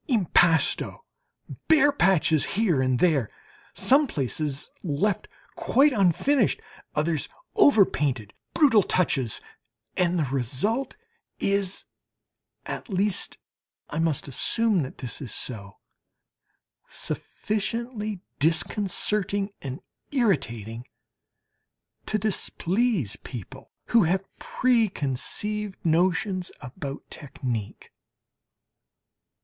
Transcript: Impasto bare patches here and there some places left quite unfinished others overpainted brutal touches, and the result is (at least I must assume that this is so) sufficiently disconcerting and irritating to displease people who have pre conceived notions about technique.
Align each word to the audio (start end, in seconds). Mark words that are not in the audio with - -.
Impasto 0.07 1.05
bare 1.67 1.91
patches 1.91 2.43
here 2.57 2.81
and 2.81 2.97
there 2.97 3.29
some 3.75 4.07
places 4.07 4.71
left 4.81 5.27
quite 5.55 5.91
unfinished 5.93 6.59
others 6.95 7.29
overpainted 7.55 8.31
brutal 8.55 8.81
touches, 8.81 9.41
and 9.95 10.17
the 10.17 10.23
result 10.25 10.95
is 11.37 11.85
(at 12.65 12.89
least 12.89 13.37
I 13.91 13.99
must 13.99 14.27
assume 14.27 14.81
that 14.81 14.97
this 14.97 15.21
is 15.21 15.31
so) 15.31 15.77
sufficiently 16.87 18.21
disconcerting 18.39 19.51
and 19.61 19.81
irritating 20.11 20.87
to 22.07 22.17
displease 22.17 23.17
people 23.17 23.69
who 23.89 24.05
have 24.05 24.25
pre 24.39 24.89
conceived 24.89 25.77
notions 25.85 26.51
about 26.59 27.07
technique. 27.11 27.91